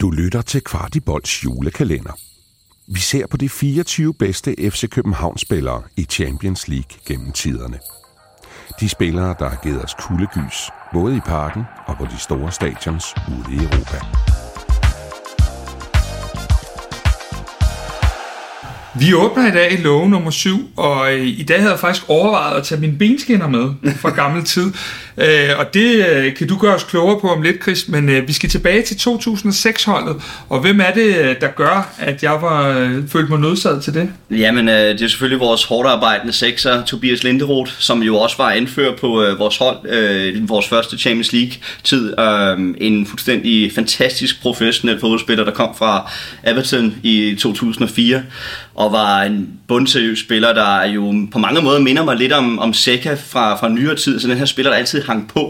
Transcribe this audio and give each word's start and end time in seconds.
Du 0.00 0.10
lytter 0.10 0.42
til 0.42 0.60
Kvartibolds 0.60 1.44
julekalender. 1.44 2.12
Vi 2.86 3.00
ser 3.00 3.26
på 3.26 3.36
de 3.36 3.48
24 3.48 4.14
bedste 4.14 4.70
FC 4.70 4.88
København-spillere 4.90 5.82
i 5.96 6.02
Champions 6.02 6.68
League 6.68 6.98
gennem 7.06 7.32
tiderne. 7.32 7.78
De 8.80 8.88
spillere, 8.88 9.34
der 9.38 9.48
har 9.48 9.60
givet 9.62 9.84
os 9.84 9.94
kuldegys, 9.94 10.70
både 10.92 11.16
i 11.16 11.20
parken 11.20 11.62
og 11.86 11.96
på 11.96 12.04
de 12.04 12.18
store 12.18 12.52
stadions 12.52 13.04
ude 13.28 13.54
i 13.54 13.58
Europa. 13.58 13.98
Vi 19.00 19.14
åbner 19.14 19.48
i 19.48 19.50
dag 19.50 19.80
låge 19.82 20.10
nummer 20.10 20.30
7, 20.30 20.50
og 20.76 21.14
øh, 21.14 21.26
i 21.26 21.42
dag 21.42 21.58
havde 21.58 21.70
jeg 21.70 21.80
faktisk 21.80 22.08
overvejet 22.08 22.56
at 22.56 22.64
tage 22.64 22.80
mine 22.80 22.98
benskinner 22.98 23.48
med 23.48 23.92
fra 24.02 24.10
gammel 24.10 24.44
tid. 24.44 24.72
Øh, 25.20 25.58
og 25.58 25.74
det 25.74 26.06
øh, 26.08 26.34
kan 26.34 26.48
du 26.48 26.56
gøre 26.58 26.74
os 26.74 26.84
klogere 26.84 27.20
på 27.20 27.28
om 27.28 27.42
lidt, 27.42 27.62
Chris, 27.62 27.88
men 27.88 28.08
øh, 28.08 28.28
vi 28.28 28.32
skal 28.32 28.48
tilbage 28.50 28.82
til 28.82 28.94
2006-holdet. 28.94 30.16
Og 30.48 30.60
hvem 30.60 30.80
er 30.80 30.90
det, 30.90 31.16
øh, 31.16 31.36
der 31.40 31.48
gør, 31.48 31.94
at 31.98 32.22
jeg 32.22 32.42
var 32.42 32.68
øh, 32.68 33.08
følte 33.08 33.30
mig 33.30 33.40
nødsaget 33.40 33.82
til 33.82 33.94
det? 33.94 34.10
Jamen, 34.30 34.68
øh, 34.68 34.74
det 34.74 35.02
er 35.02 35.08
selvfølgelig 35.08 35.40
vores 35.40 35.64
hårdt 35.64 35.88
arbejdende 35.88 36.32
sekser, 36.32 36.84
Tobias 36.84 37.22
Linderoth, 37.24 37.72
som 37.78 38.02
jo 38.02 38.16
også 38.16 38.36
var 38.38 38.50
anfører 38.50 38.96
på 38.96 39.22
øh, 39.22 39.38
vores 39.38 39.56
hold, 39.56 39.88
øh, 39.88 40.48
vores 40.48 40.68
første 40.68 40.98
Champions 40.98 41.32
League-tid. 41.32 42.14
Øh, 42.20 42.74
en 42.78 43.06
fuldstændig 43.06 43.72
fantastisk 43.72 44.42
professionel 44.42 45.00
fodboldspiller, 45.00 45.44
der 45.44 45.52
kom 45.52 45.74
fra 45.78 46.10
Everton 46.44 46.94
i 47.02 47.36
2004 47.40 48.22
og 48.78 48.92
var 48.92 49.22
en 49.22 49.48
bundseriøs 49.68 50.18
spiller, 50.18 50.52
der 50.52 50.84
jo 50.84 51.26
på 51.32 51.38
mange 51.38 51.62
måder 51.62 51.80
minder 51.80 52.04
mig 52.04 52.16
lidt 52.16 52.32
om, 52.32 52.58
om 52.58 52.72
Seca 52.72 53.16
fra, 53.26 53.56
fra 53.56 53.68
nyere 53.68 53.94
tid. 53.96 54.20
Så 54.20 54.28
den 54.28 54.36
her 54.36 54.44
spiller, 54.44 54.70
der 54.70 54.78
altid 54.78 55.07
hang 55.08 55.26
på 55.32 55.44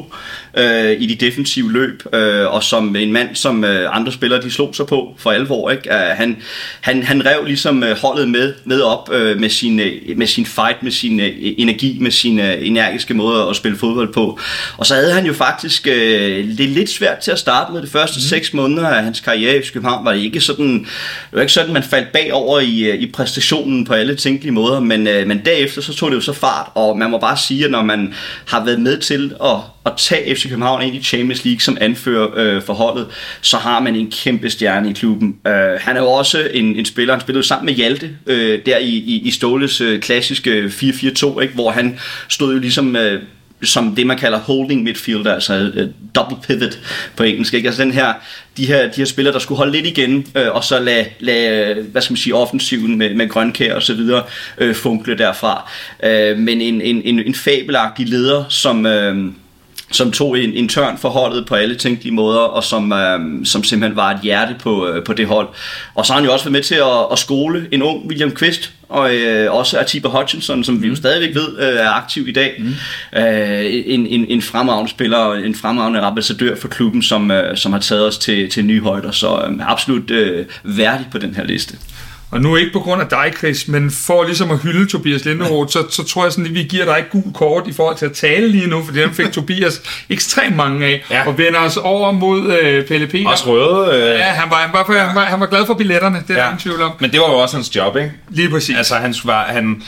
øh, 0.58 0.96
i 1.02 1.06
de 1.06 1.26
defensive 1.26 1.72
løb, 1.72 2.02
øh, 2.14 2.54
og 2.54 2.62
som 2.62 2.96
en 2.96 3.12
mand, 3.12 3.34
som 3.34 3.64
øh, 3.64 3.96
andre 3.96 4.12
spillere 4.12 4.42
de 4.42 4.50
slog 4.50 4.74
sig 4.74 4.86
på 4.86 5.14
for 5.18 5.30
alvor. 5.30 5.70
Ikke? 5.70 5.90
Uh, 5.90 5.96
han, 5.96 6.36
han, 6.80 7.02
han 7.02 7.26
rev 7.26 7.44
ligesom 7.44 7.82
øh, 7.82 7.96
holdet 7.96 8.28
med, 8.28 8.54
med 8.64 8.80
op 8.80 9.12
øh, 9.12 9.40
med, 9.40 9.48
sin, 9.48 9.80
øh, 9.80 9.92
med 10.16 10.26
sin 10.26 10.46
fight, 10.46 10.82
med 10.82 10.90
sin 10.90 11.20
øh, 11.20 11.30
energi, 11.40 11.96
med 12.00 12.10
sin 12.10 12.40
øh, 12.40 12.66
energiske 12.66 13.14
måde 13.14 13.48
at 13.50 13.56
spille 13.56 13.78
fodbold 13.78 14.12
på. 14.12 14.38
Og 14.76 14.86
så 14.86 14.94
havde 14.94 15.12
han 15.12 15.26
jo 15.26 15.32
faktisk 15.32 15.86
øh, 15.86 16.58
det 16.58 16.68
lidt 16.68 16.90
svært 16.90 17.18
til 17.18 17.30
at 17.30 17.38
starte 17.38 17.72
med 17.72 17.82
de 17.82 17.86
første 17.86 18.16
mm. 18.16 18.20
seks 18.20 18.54
måneder 18.54 18.88
af 18.88 19.04
hans 19.04 19.20
karriere 19.20 19.56
i 19.56 19.60
København. 19.72 20.04
Var 20.04 20.12
det 20.12 20.20
ikke 20.20 20.40
sådan, 20.40 20.78
det 20.78 20.86
var 21.32 21.40
ikke 21.40 21.52
sådan, 21.52 21.72
man 21.72 21.82
faldt 21.82 22.12
bagover 22.12 22.60
i, 22.60 22.98
i 22.98 23.10
præstationen 23.12 23.84
på 23.84 23.94
alle 23.94 24.14
tænkelige 24.14 24.52
måder, 24.52 24.80
men, 24.80 25.06
øh, 25.06 25.26
men 25.26 25.42
derefter 25.44 25.82
så 25.82 25.94
tog 25.94 26.10
det 26.10 26.16
jo 26.16 26.20
så 26.20 26.32
fart, 26.32 26.66
og 26.74 26.98
man 26.98 27.10
må 27.10 27.18
bare 27.18 27.36
sige, 27.36 27.64
at 27.64 27.70
når 27.70 27.82
man 27.82 28.14
har 28.44 28.64
været 28.64 28.80
med 28.80 28.98
til 28.98 29.32
at, 29.44 29.56
at 29.88 29.96
tage 29.96 30.34
FC 30.34 30.48
København 30.48 30.82
ind 30.82 30.94
i 30.94 31.02
Champions 31.02 31.44
League 31.44 31.60
som 31.60 31.78
anfører 31.80 32.28
øh, 32.36 32.62
for 32.62 32.74
holdet, 32.74 33.06
så 33.40 33.56
har 33.56 33.80
man 33.80 33.96
en 33.96 34.10
kæmpe 34.10 34.50
stjerne 34.50 34.90
i 34.90 34.92
klubben. 34.92 35.36
Øh, 35.46 35.52
han 35.80 35.96
er 35.96 36.00
jo 36.00 36.08
også 36.08 36.48
en, 36.52 36.76
en 36.76 36.84
spiller, 36.84 37.14
han 37.14 37.20
spillede 37.20 37.46
sammen 37.46 37.66
med 37.66 37.74
Hjalte 37.74 38.10
øh, 38.26 38.60
der 38.66 38.78
i, 38.78 38.88
i, 38.88 39.22
i 39.24 39.30
Ståles 39.30 39.80
øh, 39.80 40.00
klassiske 40.00 40.64
4-4-2, 40.64 41.40
ikke? 41.40 41.54
hvor 41.54 41.70
han 41.70 41.98
stod 42.28 42.54
jo 42.54 42.58
ligesom... 42.58 42.96
Øh, 42.96 43.22
som 43.62 43.94
det, 43.94 44.06
man 44.06 44.18
kalder 44.18 44.38
holding 44.38 44.82
midfielder, 44.82 45.34
altså 45.34 45.72
uh, 45.76 45.82
double 46.14 46.36
pivot 46.46 46.78
på 47.16 47.22
engelsk. 47.22 47.54
Ikke? 47.54 47.68
Altså 47.68 47.82
den 47.82 47.92
her, 47.92 48.12
de, 48.56 48.66
her, 48.66 48.82
de 48.82 48.96
her 48.96 49.04
spillere, 49.04 49.32
der 49.34 49.38
skulle 49.38 49.58
holde 49.58 49.72
lidt 49.72 49.86
igen, 49.86 50.26
øh, 50.34 50.48
og 50.50 50.64
så 50.64 50.78
lade, 50.78 51.06
lade, 51.20 51.82
hvad 51.82 52.02
skal 52.02 52.12
man 52.12 52.16
sige, 52.16 52.34
offensiven 52.34 52.98
med, 52.98 53.14
med 53.14 53.28
grønkær 53.28 53.74
og 53.74 53.82
så 53.82 53.94
videre 53.94 54.22
øh, 54.58 54.74
funkle 54.74 55.18
derfra. 55.18 55.70
Øh, 56.04 56.38
men 56.38 56.60
en, 56.60 56.80
en, 56.80 57.02
en, 57.02 57.20
en 57.20 57.34
fabelagtig 57.34 58.08
leder, 58.08 58.44
som... 58.48 58.86
Øh, 58.86 59.32
som 59.90 60.12
tog 60.12 60.38
en, 60.38 60.52
en 60.52 60.68
tørn 60.68 60.98
for 60.98 61.08
holdet 61.08 61.46
på 61.46 61.54
alle 61.54 61.74
tænkelige 61.74 62.14
måder, 62.14 62.40
og 62.40 62.64
som, 62.64 62.92
øh, 62.92 63.20
som 63.44 63.64
simpelthen 63.64 63.96
var 63.96 64.10
et 64.10 64.20
hjerte 64.22 64.56
på, 64.58 64.88
øh, 64.88 65.04
på 65.04 65.12
det 65.12 65.26
hold. 65.26 65.48
Og 65.94 66.06
så 66.06 66.12
har 66.12 66.20
han 66.20 66.26
jo 66.26 66.32
også 66.32 66.44
været 66.44 66.52
med 66.52 66.62
til 66.62 66.74
at, 66.74 67.06
at 67.12 67.18
skole 67.18 67.68
en 67.72 67.82
ung 67.82 68.06
William 68.06 68.30
Quist, 68.36 68.72
og 68.88 69.14
øh, 69.14 69.54
også 69.54 69.78
Atiba 69.78 70.08
Hutchinson, 70.08 70.64
som 70.64 70.82
vi 70.82 70.86
jo 70.86 70.92
mm. 70.92 70.96
stadigvæk 70.96 71.34
ved 71.34 71.58
øh, 71.58 71.80
er 71.80 71.90
aktiv 71.90 72.28
i 72.28 72.32
dag. 72.32 72.54
Mm. 72.58 73.18
Øh, 73.18 73.64
en, 73.86 74.06
en, 74.06 74.26
en 74.28 74.42
fremragende 74.42 74.90
spiller, 74.90 75.34
en 75.34 75.54
fremragende 75.54 76.00
ambassadør 76.00 76.56
for 76.56 76.68
klubben, 76.68 77.02
som, 77.02 77.30
øh, 77.30 77.56
som 77.56 77.72
har 77.72 77.80
taget 77.80 78.06
os 78.06 78.18
til, 78.18 78.50
til 78.50 78.64
nye 78.64 78.80
højder, 78.80 79.10
så 79.10 79.44
øh, 79.48 79.70
absolut 79.70 80.10
øh, 80.10 80.46
værdig 80.64 81.06
på 81.10 81.18
den 81.18 81.34
her 81.34 81.44
liste. 81.44 81.76
Og 82.30 82.40
nu 82.40 82.56
ikke 82.56 82.72
på 82.72 82.80
grund 82.80 83.02
af 83.02 83.08
dig, 83.08 83.32
Chris, 83.38 83.68
men 83.68 83.90
for 83.90 84.24
ligesom 84.24 84.50
at 84.50 84.58
hylde 84.58 84.90
Tobias 84.90 85.24
Linderoth, 85.24 85.72
så, 85.72 85.84
så 85.90 86.04
tror 86.04 86.24
jeg 86.24 86.32
sådan, 86.32 86.46
at 86.46 86.54
vi 86.54 86.62
giver 86.62 86.84
dig 86.84 86.96
et 86.98 87.10
gul 87.10 87.32
kort 87.34 87.66
i 87.66 87.72
forhold 87.72 87.96
til 87.96 88.06
at 88.06 88.12
tale 88.12 88.48
lige 88.48 88.66
nu, 88.66 88.84
for 88.84 88.92
den 88.92 89.14
fik 89.14 89.32
Tobias 89.32 89.82
ekstremt 90.10 90.56
mange 90.56 90.86
af, 90.86 91.04
ja. 91.10 91.26
og 91.26 91.38
vender 91.38 91.60
os 91.60 91.76
over 91.76 92.12
mod 92.12 92.52
øh, 92.52 92.86
Pelle 92.86 93.06
Peter. 93.06 93.28
Også 93.28 93.44
røde. 93.46 94.02
Øh... 94.02 94.18
Ja, 94.18 94.24
han 94.24 94.50
var, 94.50 94.56
han, 94.56 94.70
var, 94.72 95.06
han, 95.06 95.16
var, 95.16 95.24
han 95.24 95.40
var 95.40 95.46
glad 95.46 95.66
for 95.66 95.74
billetterne, 95.74 96.22
det 96.28 96.36
er 96.36 96.40
ja. 96.40 96.48
ingen 96.48 96.60
tvivl 96.60 96.82
om. 96.82 96.92
Men 97.00 97.12
det 97.12 97.20
var 97.20 97.26
jo 97.26 97.38
også 97.38 97.56
hans 97.56 97.76
job, 97.76 97.96
ikke? 97.96 98.12
Lige 98.28 98.50
præcis. 98.50 98.76
Altså, 98.76 98.94
han 98.94 99.14
var, 99.24 99.44
han, 99.44 99.82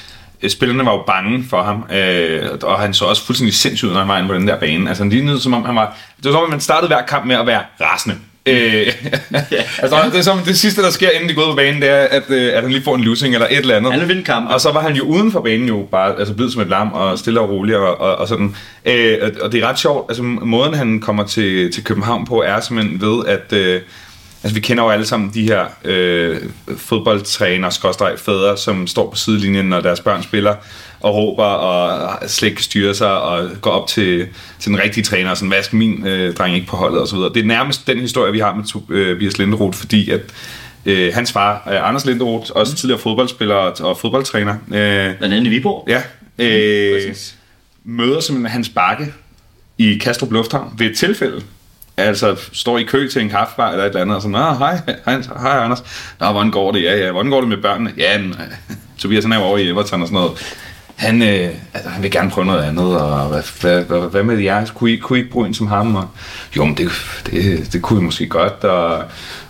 spillerne 0.48 0.84
var 0.84 0.92
jo 0.92 1.02
bange 1.06 1.44
for 1.50 1.62
ham, 1.62 1.84
øh, 1.96 2.48
og 2.62 2.78
han 2.78 2.94
så 2.94 3.04
også 3.04 3.26
fuldstændig 3.26 3.54
sindssygt 3.54 3.88
ud, 3.88 3.92
når 3.92 4.00
han 4.00 4.08
var 4.08 4.18
inde 4.18 4.28
på 4.28 4.34
den 4.34 4.48
der 4.48 4.58
bane. 4.58 4.88
Altså, 4.88 5.04
han 5.04 5.10
lignede 5.10 5.40
som 5.40 5.54
om 5.54 5.64
han 5.64 5.74
var... 5.74 5.96
Det 6.16 6.24
var 6.24 6.32
som 6.32 6.42
om, 6.42 6.50
man 6.50 6.60
startede 6.60 6.88
hver 6.88 7.02
kamp 7.02 7.26
med 7.26 7.36
at 7.36 7.46
være 7.46 7.62
rasende. 7.80 8.16
Øh, 8.46 8.86
altså, 9.82 9.96
det 10.12 10.18
er 10.18 10.22
som 10.22 10.38
det 10.38 10.58
sidste, 10.58 10.82
der 10.82 10.90
sker, 10.90 11.10
inden 11.10 11.28
de 11.28 11.34
går 11.34 11.42
ud 11.42 11.52
på 11.52 11.56
banen, 11.56 11.82
det 11.82 11.90
er, 11.90 11.96
at, 11.96 12.22
øh, 12.28 12.52
at 12.54 12.62
han 12.62 12.72
lige 12.72 12.82
får 12.82 12.94
en 12.94 13.04
losing 13.04 13.34
eller 13.34 13.46
et 13.50 13.58
eller 13.58 13.76
andet. 13.76 13.92
Han 13.92 14.08
vil 14.08 14.24
kamp. 14.24 14.50
Og 14.50 14.60
så 14.60 14.72
var 14.72 14.80
han 14.80 14.96
jo 14.96 15.04
uden 15.04 15.32
for 15.32 15.40
banen 15.40 15.68
jo 15.68 15.88
bare 15.90 16.18
altså 16.18 16.34
blevet 16.34 16.52
som 16.52 16.62
et 16.62 16.68
lam 16.68 16.92
og 16.92 17.18
stille 17.18 17.40
og 17.40 17.50
rolig 17.50 17.76
og, 17.76 18.00
og, 18.00 18.16
og 18.16 18.28
sådan. 18.28 18.56
Øh, 18.84 19.18
og 19.42 19.52
det 19.52 19.62
er 19.62 19.68
ret 19.68 19.78
sjovt, 19.78 20.10
altså 20.10 20.22
måden 20.22 20.74
han 20.74 21.00
kommer 21.00 21.26
til, 21.26 21.72
til 21.72 21.84
København 21.84 22.26
på 22.26 22.42
er 22.42 22.60
simpelthen 22.60 23.00
ved, 23.00 23.24
at 23.26 23.52
øh, 23.52 23.80
altså, 24.42 24.54
vi 24.54 24.60
kender 24.60 24.84
jo 24.84 24.90
alle 24.90 25.06
sammen 25.06 25.30
de 25.34 25.42
her 25.42 25.66
øh, 25.84 26.38
fodboldtræner, 26.76 27.70
skråstreg 27.70 28.18
fædre, 28.18 28.56
som 28.56 28.86
står 28.86 29.10
på 29.10 29.16
sidelinjen, 29.16 29.64
når 29.64 29.80
deres 29.80 30.00
børn 30.00 30.22
spiller 30.22 30.54
og 31.00 31.14
råber 31.14 31.44
og 31.44 32.18
slet 32.28 32.48
ikke 32.48 32.62
styre 32.62 32.94
sig 32.94 33.20
og 33.20 33.50
går 33.60 33.70
op 33.70 33.88
til, 33.88 34.26
til 34.58 34.70
den 34.72 34.80
rigtige 34.82 35.04
træner 35.04 35.30
og 35.30 35.36
sådan, 35.36 35.48
hvad 35.48 35.62
skal 35.62 35.76
min 35.76 36.06
øh, 36.06 36.34
dreng 36.34 36.54
ikke 36.54 36.66
på 36.66 36.76
holdet 36.76 37.00
og 37.00 37.08
så 37.08 37.16
videre. 37.16 37.32
Det 37.34 37.40
er 37.40 37.46
nærmest 37.46 37.86
den 37.86 37.98
historie, 37.98 38.32
vi 38.32 38.38
har 38.38 38.54
med 38.54 38.64
Tobias 38.64 39.34
øh, 39.34 39.38
Linderoth, 39.38 39.78
fordi 39.78 40.10
at 40.10 40.20
øh, 40.86 41.14
hans 41.14 41.32
far, 41.32 41.68
øh, 41.72 41.88
Anders 41.88 42.06
Linderoth, 42.06 42.50
også 42.54 42.72
mm. 42.72 42.76
tidligere 42.76 43.00
fodboldspiller 43.00 43.54
og, 43.54 43.98
fodboldtræner. 43.98 44.52
Øh, 44.52 45.16
Blandt 45.18 45.22
andet 45.22 45.46
i 45.46 45.48
Viborg. 45.48 45.88
Ja. 45.88 46.02
Øh, 46.38 47.08
mm, 47.08 47.14
møder 47.92 48.20
simpelthen 48.20 48.52
hans 48.52 48.68
bakke 48.68 49.12
i 49.78 49.98
Kastrup 49.98 50.32
Lufthavn 50.32 50.74
ved 50.78 50.90
et 50.90 50.96
tilfælde. 50.96 51.42
Altså, 52.00 52.36
står 52.52 52.78
i 52.78 52.82
kø 52.82 53.08
til 53.08 53.22
en 53.22 53.28
kaffebar 53.28 53.70
eller 53.70 53.84
et 53.84 53.88
eller 53.88 54.00
andet, 54.00 54.16
og 54.16 54.22
sådan, 54.22 54.34
ah, 54.34 54.58
hej, 54.58 54.80
hej, 55.04 55.22
hej 55.40 55.64
Anders. 55.64 55.82
Nå, 56.20 56.32
hvordan 56.32 56.50
går 56.50 56.72
det? 56.72 56.82
Ja, 56.82 56.96
ja, 56.96 57.12
hvordan 57.12 57.30
går 57.30 57.40
det 57.40 57.48
med 57.48 57.56
børnene? 57.56 57.92
Ja, 57.98 58.18
men, 58.18 58.30
øh, 58.30 58.76
Tobias 58.98 59.24
han 59.24 59.32
er 59.32 59.38
jo 59.38 59.42
over 59.42 59.58
i 59.58 59.68
Everton 59.68 60.02
og 60.02 60.08
sådan 60.08 60.20
noget 60.20 60.38
han, 61.00 61.22
øh, 61.22 61.50
altså, 61.74 61.90
han 61.90 62.02
vil 62.02 62.10
gerne 62.10 62.30
prøve 62.30 62.46
noget 62.46 62.62
andet, 62.62 63.00
og 63.00 63.28
hvad, 63.28 63.42
hvad, 63.60 63.84
hvad, 63.84 64.10
hvad 64.10 64.22
med 64.22 64.38
jer? 64.38 64.66
Kunne 64.74 64.92
I, 64.92 64.96
kunne 64.96 65.18
I 65.18 65.20
ikke 65.20 65.32
bruge 65.32 65.46
en 65.46 65.54
som 65.54 65.66
ham? 65.66 65.96
Og, 65.96 66.08
jo, 66.56 66.64
men 66.64 66.76
det, 66.76 66.90
det, 67.26 67.72
det 67.72 67.82
kunne 67.82 68.00
I 68.00 68.04
måske 68.04 68.26
godt, 68.26 68.64
og, 68.64 68.96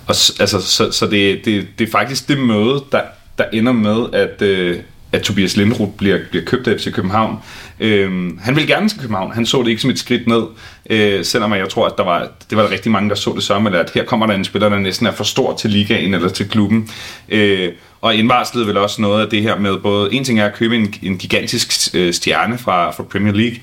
og 0.06 0.15
altså, 0.41 0.60
så, 0.60 0.93
så 0.93 1.06
det, 1.06 1.44
det, 1.44 1.69
det 1.78 1.89
er 1.89 1.93
faktisk 1.93 2.28
det 2.28 2.39
møde, 2.39 2.84
der, 2.93 3.03
der 3.39 3.44
ender 3.53 3.72
med, 3.72 4.06
at, 4.12 4.43
øh, 4.43 4.78
at 5.12 5.22
Tobias 5.22 5.56
Lindrup 5.56 5.88
bliver, 5.98 6.19
bliver 6.31 6.44
købt 6.44 6.69
af 6.69 6.81
FC 6.81 6.93
København. 6.93 7.38
Øhm, 7.81 8.38
han 8.43 8.56
vil 8.56 8.66
gerne 8.66 8.88
til 8.88 9.00
København. 9.00 9.32
Han 9.32 9.47
så 9.47 9.62
det 9.62 9.69
ikke 9.69 9.82
som 9.82 9.91
et 9.91 9.98
skridt 9.98 10.26
ned, 10.26 10.43
øh, 10.91 11.25
selvom 11.25 11.53
jeg 11.53 11.69
tror, 11.69 11.87
at 11.87 11.93
der 11.97 12.04
var, 12.04 12.28
det 12.50 12.56
var 12.56 12.62
der 12.62 12.71
rigtig 12.71 12.93
mange, 12.93 13.09
der 13.09 13.15
så 13.15 13.32
det 13.34 13.43
som, 13.43 13.66
at 13.66 13.91
her 13.94 14.04
kommer 14.04 14.26
der 14.26 14.34
en 14.34 14.44
spiller, 14.44 14.69
der 14.69 14.78
næsten 14.78 15.06
er 15.06 15.12
for 15.12 15.25
stor 15.25 15.56
til 15.56 15.71
ligaen 15.71 16.15
eller 16.15 16.28
til 16.28 16.48
klubben. 16.48 16.91
Øh, 17.28 17.72
og 18.00 18.15
indvarslede 18.15 18.66
vel 18.66 18.76
også 18.76 19.03
noget 19.03 19.22
af 19.25 19.31
det 19.31 19.43
her 19.43 19.59
med 19.59 19.78
både, 19.78 20.15
en 20.15 20.25
ting 20.25 20.41
er 20.41 20.47
at 20.47 20.54
købe 20.54 20.76
en, 20.76 20.94
en 21.03 21.19
gigantisk 21.19 21.94
øh, 21.94 22.15
stjerne 22.15 22.59
fra, 22.59 22.91
fra 22.91 23.03
Premier 23.03 23.32
League, 23.32 23.56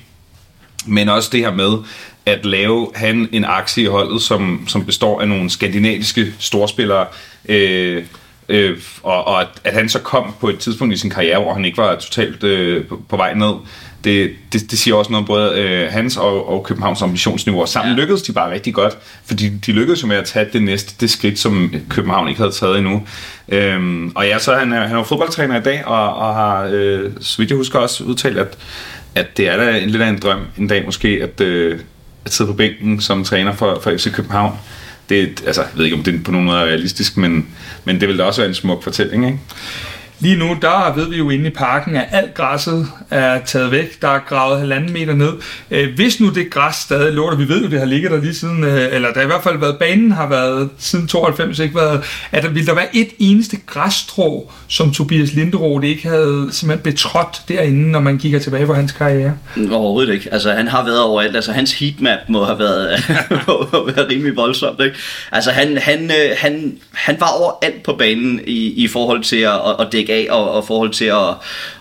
men 0.86 1.08
også 1.08 1.28
det 1.32 1.40
her 1.40 1.54
med 1.54 1.72
at 2.26 2.44
lave 2.44 2.90
han 2.94 3.28
en 3.32 3.44
aktie 3.44 3.82
i 3.84 3.86
holdet, 3.86 4.22
som, 4.22 4.64
som 4.66 4.84
består 4.84 5.20
af 5.20 5.28
nogle 5.28 5.50
skandinaviske 5.50 6.34
storspillere, 6.38 7.06
øh, 7.48 8.04
øh, 8.48 8.78
og, 9.02 9.26
og 9.26 9.40
at, 9.40 9.48
at 9.64 9.72
han 9.72 9.88
så 9.88 9.98
kom 9.98 10.34
på 10.40 10.48
et 10.48 10.58
tidspunkt 10.58 10.94
i 10.94 10.96
sin 10.96 11.10
karriere, 11.10 11.42
hvor 11.42 11.54
han 11.54 11.64
ikke 11.64 11.78
var 11.78 11.94
totalt 11.94 12.44
øh, 12.44 12.86
på, 12.86 13.02
på 13.08 13.16
vej 13.16 13.34
ned, 13.34 13.52
det, 14.04 14.30
det, 14.52 14.70
det 14.70 14.78
siger 14.78 14.94
også 14.94 15.10
noget 15.12 15.26
både 15.26 15.60
øh, 15.60 15.92
hans 15.92 16.16
og, 16.16 16.48
og 16.48 16.64
Københavns 16.64 17.02
ambitionsniveau. 17.02 17.60
Og 17.60 17.68
sammen 17.68 17.94
ja. 17.94 18.00
lykkedes 18.00 18.22
de 18.22 18.32
bare 18.32 18.52
rigtig 18.52 18.74
godt, 18.74 18.98
fordi 19.26 19.48
de 19.48 19.72
lykkedes 19.72 20.02
jo 20.02 20.06
med 20.06 20.16
at 20.16 20.24
tage 20.24 20.46
det 20.52 20.62
næste 20.62 20.94
det 21.00 21.10
skridt, 21.10 21.38
som 21.38 21.74
København 21.88 22.28
ikke 22.28 22.40
havde 22.40 22.52
taget 22.52 22.78
endnu. 22.78 23.06
Øhm, 23.48 24.12
og 24.14 24.26
ja, 24.26 24.38
så 24.38 24.54
han 24.54 24.72
er 24.72 24.86
han 24.86 24.96
er 24.96 25.04
fodboldtræner 25.04 25.60
i 25.60 25.62
dag, 25.62 25.86
og, 25.86 26.14
og 26.14 26.34
har, 26.34 26.68
øh, 26.72 27.12
så 27.20 27.38
vidt 27.38 27.50
jeg 27.50 27.56
husker, 27.56 27.78
også 27.78 28.04
udtalt, 28.04 28.38
at, 28.38 28.58
at 29.14 29.36
det 29.36 29.48
er 29.48 29.56
da 29.56 29.78
en 29.78 29.90
lidt 29.90 30.02
af 30.02 30.08
en 30.08 30.18
drøm 30.18 30.40
en 30.58 30.68
dag 30.68 30.84
måske, 30.84 31.20
at, 31.22 31.40
øh, 31.40 31.80
at 32.24 32.32
sidde 32.32 32.50
på 32.50 32.56
bænken 32.56 33.00
som 33.00 33.24
træner 33.24 33.52
for, 33.52 33.80
for 33.82 33.90
FC 33.90 34.12
København. 34.12 34.58
Det, 35.08 35.42
altså, 35.46 35.62
jeg 35.62 35.70
ved 35.74 35.84
ikke, 35.84 35.96
om 35.96 36.02
det 36.02 36.24
på 36.24 36.30
nogen 36.30 36.46
måde 36.46 36.58
er 36.58 36.64
realistisk, 36.64 37.16
men, 37.16 37.46
men 37.84 38.00
det 38.00 38.08
vil 38.08 38.18
da 38.18 38.24
også 38.24 38.40
være 38.40 38.48
en 38.48 38.54
smuk 38.54 38.82
fortælling, 38.82 39.26
ikke? 39.26 39.38
Lige 40.20 40.36
nu, 40.36 40.56
der 40.62 40.94
ved 40.94 41.08
vi 41.08 41.16
jo 41.16 41.30
inde 41.30 41.46
i 41.46 41.50
parken, 41.50 41.96
at 41.96 42.04
alt 42.12 42.34
græsset 42.34 42.88
er 43.10 43.40
taget 43.46 43.70
væk. 43.70 44.02
Der 44.02 44.08
er 44.08 44.18
gravet 44.18 44.58
halvanden 44.58 44.92
meter 44.92 45.14
ned. 45.14 45.32
Øh, 45.70 45.94
hvis 45.94 46.20
nu 46.20 46.28
det 46.28 46.50
græs 46.50 46.74
stadig 46.74 47.12
lå 47.12 47.30
der, 47.30 47.36
vi 47.36 47.48
ved 47.48 47.62
jo, 47.62 47.70
det 47.70 47.78
har 47.78 47.86
ligget 47.86 48.10
der 48.10 48.20
lige 48.20 48.34
siden, 48.34 48.64
øh, 48.64 48.94
eller 48.94 49.12
der 49.12 49.22
i 49.22 49.26
hvert 49.26 49.42
fald 49.42 49.58
været, 49.58 49.78
banen 49.78 50.12
har 50.12 50.28
været 50.28 50.68
siden 50.78 51.06
92, 51.06 51.58
ikke 51.58 51.74
været, 51.74 52.04
at 52.32 52.42
der 52.42 52.48
ville 52.48 52.66
der 52.66 52.74
være 52.74 52.96
et 52.96 53.08
eneste 53.18 53.56
græsstrå, 53.66 54.52
som 54.68 54.92
Tobias 54.92 55.32
Linderoth 55.32 55.86
ikke 55.86 56.08
havde 56.08 56.48
simpelthen 56.50 56.92
betrådt 56.92 57.42
derinde, 57.48 57.90
når 57.90 58.00
man 58.00 58.18
kigger 58.18 58.38
tilbage 58.38 58.66
på 58.66 58.74
hans 58.74 58.92
karriere? 58.92 59.36
Overhovedet 59.70 60.14
ikke. 60.14 60.28
Altså, 60.32 60.52
han 60.52 60.68
har 60.68 60.84
været 60.84 61.02
overalt. 61.02 61.36
Altså, 61.36 61.52
hans 61.52 61.72
heatmap 61.78 62.18
må 62.28 62.44
have 62.44 62.58
været, 62.58 63.04
må 63.46 63.68
have 63.70 63.96
været 63.96 64.10
rimelig 64.10 64.36
voldsomt. 64.36 64.80
Ikke? 64.80 64.96
Altså, 65.32 65.50
han, 65.50 65.78
han, 65.78 66.04
øh, 66.04 66.36
han, 66.36 66.78
han 66.94 67.16
var 67.20 67.28
overalt 67.40 67.82
på 67.82 67.92
banen 67.92 68.40
i, 68.46 68.84
i 68.84 68.88
forhold 68.88 69.22
til 69.22 69.36
at, 69.36 69.60
at 69.80 69.88
dække 69.92 70.07
af, 70.08 70.26
og, 70.30 70.50
og 70.50 70.64
forhold 70.64 70.90
til 70.90 71.04
at, 71.04 71.34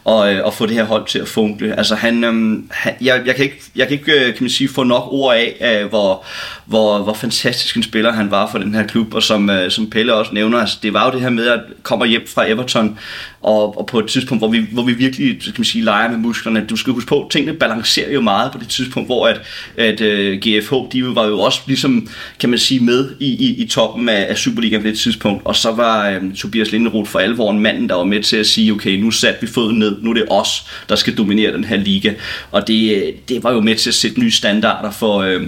og, 0.08 0.34
øh, 0.34 0.46
og 0.46 0.54
få 0.54 0.66
det 0.66 0.76
her 0.76 0.84
hold 0.84 1.08
til 1.08 1.20
at 1.20 1.28
funkle. 1.28 1.78
Altså, 1.78 1.96
han, 1.96 2.24
øhm, 2.24 2.68
han, 2.72 2.94
jeg, 3.02 3.22
jeg, 3.26 3.36
kan 3.36 3.46
ikke, 3.46 3.62
jeg 3.76 3.88
kan 3.88 4.00
ikke 4.00 4.12
øh, 4.12 4.26
kan 4.26 4.44
man 4.44 4.50
sige, 4.50 4.70
få 4.70 4.84
nok 4.84 5.08
ord 5.12 5.36
af, 5.36 5.80
øh, 5.82 5.90
hvor, 5.90 6.26
hvor, 6.66 7.04
hvor 7.04 7.14
fantastisk 7.14 7.78
en 7.78 7.84
spiller 7.84 8.12
han 8.12 8.32
var 8.32 8.52
for 8.52 8.58
den 8.58 8.76
her 8.76 8.88
klub, 8.88 9.14
og 9.14 9.24
som, 9.24 9.50
som 9.70 9.90
Pelle 9.90 10.14
også 10.14 10.34
nævner, 10.34 10.60
altså, 10.60 10.78
det 10.84 10.94
var 10.94 11.06
jo 11.06 11.12
det 11.12 11.22
her 11.22 11.30
med 11.30 11.48
at 11.48 11.60
komme 11.84 12.06
hjem 12.06 12.28
fra 12.28 12.50
Everton, 12.50 12.98
og, 13.42 13.78
og 13.78 13.86
på 13.86 14.00
et 14.00 14.08
tidspunkt, 14.08 14.42
hvor 14.42 14.48
vi, 14.48 14.66
hvor 14.72 14.84
vi 14.84 14.94
virkelig 14.94 15.42
kan 15.42 15.54
man 15.58 15.66
sige, 15.66 15.84
leger 15.84 16.10
med 16.10 16.18
musklerne. 16.18 16.66
Du 16.70 16.76
skal 16.76 16.94
huske 16.94 17.08
på, 17.08 17.28
tingene 17.32 17.54
balancerer 17.54 18.12
jo 18.12 18.22
meget 18.22 18.52
på 18.52 18.58
det 18.58 18.68
tidspunkt, 18.68 19.08
hvor 19.08 19.28
at, 19.28 19.42
at 19.78 20.02
øh, 20.02 20.40
GFH, 20.40 20.74
de 20.92 21.16
var 21.16 21.26
jo 21.26 21.40
også 21.40 21.60
ligesom, 21.68 22.08
kan 22.40 22.50
man 22.50 22.60
sige, 22.60 22.80
med 22.80 23.10
i, 23.20 23.26
i, 23.26 23.64
i 23.64 23.68
toppen 23.68 24.10
af, 24.10 24.26
af 24.30 24.38
Superligaen 24.38 24.82
på 24.82 24.88
det 24.88 25.00
tidspunkt, 25.00 25.46
og 25.46 25.56
så 25.56 25.72
var 25.72 26.10
øh, 26.10 26.34
Tobias 26.34 26.72
Linderoth 26.72 27.10
for 27.10 27.20
alvor 27.20 27.52
en 27.52 27.60
manden, 27.60 27.90
der 27.90 27.96
var 27.96 28.04
med 28.04 28.24
til 28.24 28.38
at 28.38 28.48
sige, 28.48 28.72
okay, 28.72 29.00
nu 29.00 29.12
satte 29.12 29.42
vi 29.42 29.48
foden 29.48 29.80
ned, 29.80 29.97
nu 30.02 30.10
er 30.10 30.14
det 30.14 30.26
os, 30.30 30.66
der 30.90 30.96
skal 30.96 31.18
dominere 31.18 31.54
den 31.54 31.64
her 31.64 31.78
liga, 31.78 32.14
og 32.52 32.68
det, 32.68 32.96
øh, 32.96 33.14
det 33.30 33.44
var 33.44 33.52
jo 33.52 33.62
med 33.62 33.76
til 33.76 33.90
at 33.90 33.96
sætte 33.96 34.20
nye 34.20 34.32
standarder 34.32 34.92
for, 34.92 35.18
øh, 35.18 35.48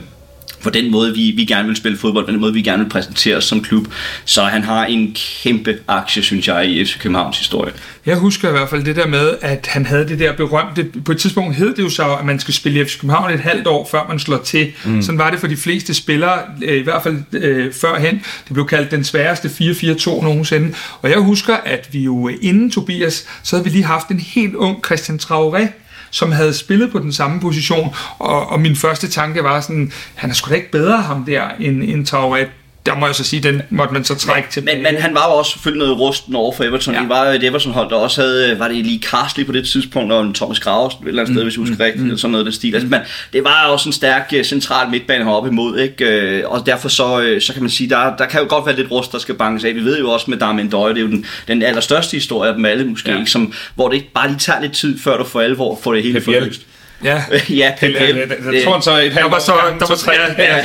for 0.62 0.70
den 0.70 0.92
måde, 0.92 1.14
vi, 1.16 1.32
vi 1.36 1.46
gerne 1.46 1.68
vil 1.68 1.78
spille 1.78 1.98
fodbold, 1.98 2.28
den 2.28 2.40
måde, 2.40 2.54
vi 2.54 2.62
gerne 2.62 2.84
vil 2.84 2.90
præsentere 2.90 3.38
os 3.38 3.44
som 3.44 3.62
klub. 3.62 3.88
Så 4.26 4.44
han 4.44 4.64
har 4.64 4.86
en 4.86 5.16
kæmpe 5.44 5.78
aktie, 5.88 6.24
synes 6.24 6.48
jeg, 6.48 6.66
i 6.66 6.86
FC 6.86 7.00
Københavns 7.00 7.38
historie. 7.38 7.74
Jeg 8.06 8.18
husker 8.18 8.50
i 8.50 8.52
hvert 8.52 8.70
fald 8.70 8.84
det 8.84 8.96
der 8.96 9.08
med, 9.08 9.34
at 9.42 9.68
han 9.68 9.86
havde 9.86 10.08
det 10.08 10.20
der 10.20 10.34
berømte, 10.34 10.84
på 11.06 11.12
et 11.12 11.18
tidspunkt 11.18 11.56
hed 11.56 11.76
det 11.76 11.84
jo 11.84 11.90
så, 11.90 12.16
at 12.16 12.26
man 12.26 12.40
skal 12.40 12.54
spille 12.54 12.82
i 12.82 12.86
FC 12.86 13.00
København 13.00 13.34
et 13.34 13.40
halvt 13.40 13.68
år, 13.68 13.88
før 13.92 14.06
man 14.10 14.20
slår 14.20 14.38
til. 14.38 14.72
Mm. 14.86 15.02
Sådan 15.02 15.20
var 15.20 15.30
det 15.30 15.40
for 15.40 15.48
de 15.48 15.58
fleste 15.58 15.94
spillere, 15.94 16.40
øh, 16.64 16.78
i 16.78 16.84
hvert 16.84 17.04
fald 17.04 17.24
øh, 17.34 17.74
førhen. 17.74 18.16
Det 18.16 18.54
blev 18.54 18.68
kaldt 18.68 18.92
den 18.92 19.04
sværeste 19.04 19.48
4-4-2 19.48 20.24
nogensinde. 20.24 20.74
Og 21.02 21.10
jeg 21.10 21.20
husker, 21.20 21.56
at 21.56 21.90
vi 21.92 22.00
jo 22.00 22.28
inden 22.42 22.72
Tobias, 22.72 23.26
så 23.44 23.56
havde 23.56 23.64
vi 23.64 23.70
lige 23.70 23.84
haft 23.84 24.08
en 24.08 24.20
helt 24.20 24.56
ung 24.56 24.86
Christian 24.86 25.20
Traoré, 25.24 25.68
som 26.12 26.32
havde 26.32 26.54
spillet 26.54 26.92
på 26.92 27.00
den 27.00 27.14
samme 27.14 27.40
position, 27.40 27.96
og, 28.20 28.50
og 28.50 28.60
min 28.60 28.76
første 28.76 29.10
tanke 29.10 29.44
var 29.44 29.62
sådan, 29.62 29.92
han 30.16 30.30
er 30.30 30.34
sgu 30.34 30.50
da 30.50 30.56
ikke 30.56 30.72
bedre 30.72 30.98
ham 31.02 31.26
der, 31.26 31.50
end, 31.60 31.84
end 31.84 32.08
Traoré 32.08 32.46
der 32.86 32.96
må 32.96 33.06
jeg 33.06 33.16
så 33.16 33.24
sige, 33.24 33.44
den 33.44 33.62
måtte 33.70 33.94
man 33.94 34.04
så 34.04 34.16
trække 34.16 34.50
til. 34.52 34.64
Men, 34.64 34.84
men 34.84 34.96
han 34.98 35.14
var 35.14 35.28
jo 35.32 35.38
også 35.38 35.52
selvfølgelig 35.52 35.88
noget 35.88 36.00
rusten 36.00 36.36
over 36.36 36.54
for 36.54 36.64
Everton. 36.64 36.94
Ja. 36.94 37.00
Det 37.00 37.10
var 37.10 37.24
et 37.26 37.44
Everton-hold, 37.44 37.90
der 37.90 37.96
også 37.96 38.22
havde, 38.22 38.60
var 38.60 38.68
det 38.68 38.78
lige 38.78 39.02
Carsley 39.02 39.46
på 39.46 39.52
det 39.52 39.68
tidspunkt, 39.68 40.14
og 40.14 40.22
en 40.24 40.34
Thomas 40.34 40.60
Graves 40.60 40.94
et 40.94 41.08
eller 41.08 41.22
andet 41.22 41.30
mm, 41.30 41.36
sted, 41.36 41.44
hvis 41.44 41.54
jeg 41.56 41.60
husker 41.60 41.76
mm, 41.76 41.82
rigtigt, 41.82 42.06
mm, 42.06 42.18
sådan 42.18 42.32
noget 42.32 42.46
af 42.46 42.46
det 42.46 42.54
stil. 42.54 42.74
Altså, 42.74 42.90
men 42.90 43.00
det 43.34 43.44
var 43.44 43.66
også 43.66 43.90
en 43.90 43.94
stærk 43.94 44.34
øh, 44.36 44.44
central 44.44 44.90
midtbane 44.90 45.24
heroppe 45.24 45.50
imod, 45.50 45.80
ikke? 45.80 46.06
Øh, 46.06 46.44
og 46.50 46.66
derfor 46.66 46.90
så, 46.90 47.22
øh, 47.22 47.42
så 47.42 47.54
kan 47.54 47.62
man 47.62 47.70
sige, 47.70 47.90
der, 47.90 48.16
der 48.18 48.26
kan 48.26 48.42
jo 48.42 48.46
godt 48.50 48.66
være 48.66 48.76
lidt 48.76 48.92
rust, 48.92 49.12
der 49.12 49.20
skal 49.20 49.36
banges 49.36 49.64
af. 49.64 49.76
Vi 49.76 49.84
ved 49.84 50.00
jo 50.00 50.10
også 50.10 50.26
med 50.30 50.38
Darmin 50.38 50.70
Døje, 50.70 50.94
det 50.94 51.00
er 51.00 51.04
jo 51.04 51.10
den, 51.10 51.26
den 51.48 51.64
allerstørste 51.64 52.18
historie 52.18 52.50
af 52.50 52.56
dem 52.56 52.66
alle 52.66 52.86
måske, 52.86 53.12
ja. 53.12 53.20
ikke? 53.20 53.32
Som, 53.32 53.54
hvor 53.76 53.88
det 53.88 53.96
ikke 53.96 54.12
bare 54.14 54.28
lige 54.28 54.40
tager 54.40 54.62
lidt 54.62 54.74
tid, 54.74 55.00
før 55.00 55.18
du 55.18 55.24
for 55.24 55.40
alvor 55.40 55.80
får 55.84 55.94
det 55.94 56.04
hele 56.04 56.22
forløst. 56.22 56.62
Ja, 57.04 57.24
ja 57.50 57.74
Pep 57.80 57.96
Jeg, 58.00 58.28
jeg, 58.54 58.64
tror 58.66 58.80
så 58.80 58.98
et 58.98 59.14
halvt 59.14 59.32
var 59.32 59.40
så, 59.40 59.54
der 59.80 59.88
var 59.88 59.96
tre. 59.96 60.12
Ja, 60.38 60.58
ja. 60.58 60.64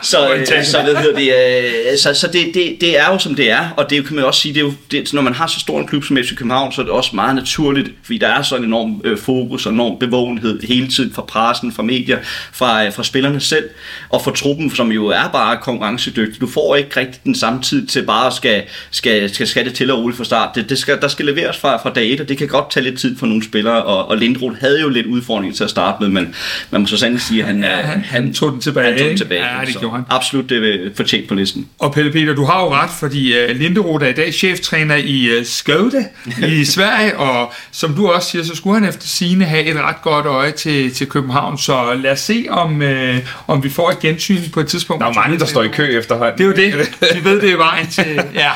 så, 0.02 0.28
så, 0.64 0.82
ved 0.82 1.14
det, 1.14 2.00
så, 2.00 2.14
så 2.14 2.26
det, 2.26 2.50
det, 2.54 2.76
det 2.80 2.98
er 2.98 3.06
jo 3.12 3.18
som 3.18 3.34
det 3.34 3.50
er, 3.50 3.68
og 3.76 3.90
det 3.90 4.06
kan 4.06 4.16
man 4.16 4.24
også 4.24 4.40
sige, 4.40 4.54
det 4.54 4.60
er 4.60 4.64
jo, 4.64 4.72
det, 4.90 5.12
når 5.12 5.22
man 5.22 5.32
har 5.32 5.46
så 5.46 5.60
stor 5.60 5.80
en 5.80 5.86
klub 5.86 6.04
som 6.04 6.16
FC 6.16 6.36
København, 6.36 6.72
så 6.72 6.80
er 6.80 6.84
det 6.84 6.92
også 6.92 7.10
meget 7.14 7.34
naturligt, 7.34 7.90
fordi 8.02 8.18
der 8.18 8.28
er 8.28 8.42
så 8.42 8.56
en 8.56 8.64
enorm 8.64 9.00
øh, 9.04 9.18
fokus 9.18 9.66
og 9.66 9.72
enorm 9.72 9.98
bevågenhed 9.98 10.62
hele 10.62 10.88
tiden 10.88 11.12
fra 11.14 11.22
pressen, 11.22 11.72
fra 11.72 11.82
medier, 11.82 12.18
fra, 12.52 12.86
øh, 12.86 12.92
fra 12.92 13.04
spillerne 13.04 13.40
selv, 13.40 13.68
og 14.08 14.22
fra 14.22 14.30
truppen, 14.30 14.74
som 14.74 14.92
jo 14.92 15.06
er 15.06 15.28
bare 15.32 15.56
konkurrencedygtig. 15.56 16.40
Du 16.40 16.46
får 16.46 16.76
ikke 16.76 17.00
rigtig 17.00 17.20
den 17.24 17.34
samme 17.34 17.62
tid 17.62 17.86
til 17.86 18.02
bare 18.02 18.26
at 18.26 18.32
skal, 18.32 18.62
skal, 18.90 19.34
skal, 19.34 19.46
skal 19.46 19.64
det 19.64 19.74
til 19.74 19.90
og 19.90 19.98
roligt 19.98 20.16
fra 20.16 20.24
start. 20.24 20.54
Det, 20.54 20.70
det 20.70 20.78
skal, 20.78 21.00
der 21.00 21.08
skal 21.08 21.24
leveres 21.26 21.56
fra, 21.56 21.76
fra 21.76 21.90
dag 21.90 22.12
et, 22.12 22.20
og 22.20 22.28
det 22.28 22.38
kan 22.38 22.48
godt 22.48 22.70
tage 22.70 22.84
lidt 22.84 22.98
tid 22.98 23.18
for 23.18 23.26
nogle 23.26 23.44
spillere, 23.44 23.82
og, 23.82 24.08
og 24.08 24.16
Lindroth 24.16 24.60
havde 24.60 24.80
jo 24.80 24.88
lidt 24.88 25.06
udfordring 25.06 25.45
udfordring 25.46 25.56
til 25.56 25.64
at 25.64 25.70
starte 25.70 26.02
med, 26.02 26.08
men 26.08 26.34
man 26.70 26.80
må 26.80 26.86
så 26.86 26.96
sandelig 26.96 27.22
sige, 27.22 27.40
at 27.42 27.46
han, 27.46 27.62
ja, 27.62 27.76
han, 27.76 28.00
han 28.00 28.34
tog 28.34 28.52
den 28.52 28.60
tilbage. 28.60 28.90
Han 28.90 28.98
tog 28.98 29.08
den 29.08 29.16
tilbage. 29.16 29.44
Ja, 29.44 29.64
det 29.64 29.76
gjorde 29.80 29.96
han. 29.96 30.04
Absolut 30.10 30.48
det 30.48 30.92
fortjent 30.96 31.28
på 31.28 31.34
listen. 31.34 31.68
Og 31.78 31.92
Pelle 31.92 32.12
Peter, 32.12 32.34
du 32.34 32.44
har 32.44 32.62
jo 32.62 32.74
ret, 32.74 32.90
fordi 32.90 33.44
uh, 33.44 33.56
Linderoth 33.56 34.04
er 34.04 34.08
i 34.08 34.12
dag 34.12 34.34
cheftræner 34.34 34.96
i 34.96 35.38
uh, 35.38 35.46
Skövde 35.46 36.08
i 36.48 36.64
Sverige, 36.74 37.16
og 37.16 37.52
som 37.70 37.94
du 37.94 38.08
også 38.08 38.30
siger, 38.30 38.44
så 38.44 38.54
skulle 38.54 38.80
han 38.80 38.88
efter 38.88 39.06
sine 39.06 39.44
have 39.44 39.64
et 39.64 39.76
ret 39.76 40.02
godt 40.02 40.26
øje 40.26 40.52
til, 40.52 40.94
til 40.94 41.06
København, 41.06 41.58
så 41.58 41.94
lad 41.94 42.12
os 42.12 42.20
se, 42.20 42.46
om, 42.50 42.80
uh, 42.80 43.16
om 43.46 43.62
vi 43.62 43.68
får 43.68 43.90
et 43.90 43.98
gensyn 43.98 44.50
på 44.52 44.60
et 44.60 44.66
tidspunkt. 44.66 45.00
Der 45.00 45.08
er 45.08 45.14
mange, 45.14 45.38
der 45.38 45.46
står 45.46 45.62
i 45.62 45.68
kø 45.68 45.98
efterhånden. 45.98 46.38
Det 46.38 46.44
er 46.44 46.48
jo 46.48 46.78
det. 46.78 46.96
Vi 47.14 47.24
ved, 47.24 47.40
det 47.40 47.52
er 47.52 47.56
vejen 47.56 47.86
til... 47.86 48.04
Ja. 48.34 48.52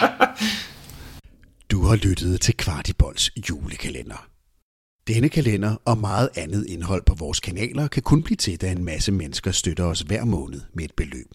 Du 1.71 1.87
har 1.87 1.97
lyttet 1.97 2.41
til 2.41 2.57
Kvartibolds 2.57 3.31
julekalender. 3.51 4.30
Denne 5.09 5.29
kalender 5.29 5.77
og 5.85 5.99
meget 5.99 6.29
andet 6.35 6.67
indhold 6.67 7.03
på 7.07 7.15
vores 7.15 7.41
kanaler 7.41 7.89
kan 7.89 8.03
kun 8.03 8.23
blive 8.23 8.37
til, 8.37 8.61
da 8.61 8.73
en 8.73 8.85
masse 8.85 9.13
mennesker 9.13 9.51
støtter 9.51 9.85
os 9.85 10.01
hver 10.01 10.25
måned 10.25 10.61
med 10.75 10.85
et 10.85 10.95
beløb. 10.97 11.27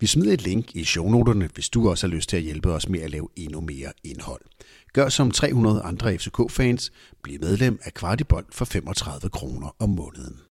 Vi 0.00 0.06
smider 0.06 0.32
et 0.32 0.42
link 0.42 0.76
i 0.76 0.84
shownoterne, 0.84 1.50
hvis 1.54 1.68
du 1.68 1.90
også 1.90 2.06
har 2.06 2.14
lyst 2.14 2.28
til 2.28 2.36
at 2.36 2.42
hjælpe 2.42 2.72
os 2.72 2.88
med 2.88 3.00
at 3.00 3.10
lave 3.10 3.28
endnu 3.36 3.60
mere 3.60 3.92
indhold. 4.04 4.40
Gør 4.92 5.08
som 5.08 5.30
300 5.30 5.82
andre 5.82 6.18
FCK-fans, 6.18 6.92
bliv 7.22 7.40
medlem 7.40 7.78
af 7.82 7.94
Kvartibold 7.94 8.46
for 8.52 8.64
35 8.64 9.30
kroner 9.30 9.76
om 9.78 9.88
måneden. 9.90 10.42